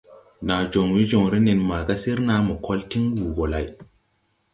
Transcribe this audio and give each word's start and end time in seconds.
Naa 0.45 0.63
joŋ 0.71 0.87
we 0.95 1.01
joŋre 1.09 1.37
nen 1.45 1.59
maaga 1.69 1.95
sir 2.03 2.19
naa 2.27 2.41
mo 2.47 2.53
kol 2.65 2.79
tiŋ 2.89 3.03
wuu 3.17 3.33
gɔ 3.37 3.45
lay. 3.53 3.67